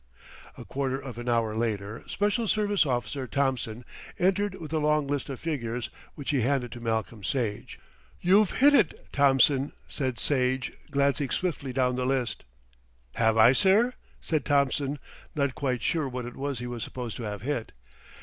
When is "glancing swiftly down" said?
10.89-11.97